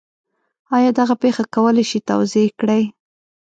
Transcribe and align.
آیا 0.75 0.91
دغه 0.99 1.15
پېښه 1.21 1.43
کولی 1.55 1.83
شئ 1.89 1.99
توضیح 2.09 2.47
کړئ؟ 2.59 2.83